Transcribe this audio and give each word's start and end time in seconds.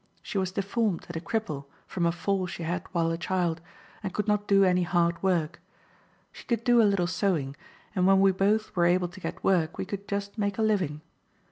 She 0.23 0.39
was 0.39 0.51
deformed 0.51 1.05
and 1.09 1.15
a 1.15 1.19
cripple 1.21 1.65
from 1.85 2.07
a 2.07 2.11
fall 2.11 2.47
she 2.47 2.63
had 2.63 2.87
while 2.91 3.11
a 3.11 3.19
child, 3.19 3.61
and 4.01 4.11
could 4.11 4.27
not 4.27 4.47
do 4.47 4.63
any 4.63 4.81
hard 4.81 5.21
work. 5.21 5.61
She 6.31 6.43
could 6.43 6.63
do 6.63 6.81
a 6.81 6.89
little 6.91 7.05
sewing, 7.05 7.55
and 7.95 8.07
when 8.07 8.19
we 8.19 8.31
both 8.31 8.75
were 8.75 8.87
able 8.87 9.09
to 9.09 9.19
get 9.19 9.43
work 9.43 9.77
we 9.77 9.85
could 9.85 10.07
just 10.07 10.39
make 10.39 10.57
a 10.57 10.63
living. 10.63 11.01